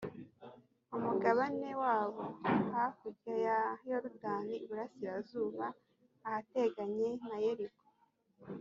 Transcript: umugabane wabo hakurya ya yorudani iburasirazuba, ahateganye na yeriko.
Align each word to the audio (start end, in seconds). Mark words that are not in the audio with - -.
umugabane 0.97 1.69
wabo 1.81 2.23
hakurya 2.73 3.35
ya 3.47 3.59
yorudani 3.89 4.55
iburasirazuba, 4.63 5.65
ahateganye 6.27 7.09
na 7.27 7.35
yeriko. 7.43 7.83